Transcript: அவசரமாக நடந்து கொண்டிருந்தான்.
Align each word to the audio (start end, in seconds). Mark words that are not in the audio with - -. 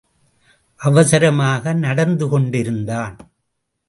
அவசரமாக 0.79 1.73
நடந்து 1.73 2.27
கொண்டிருந்தான். 2.29 3.15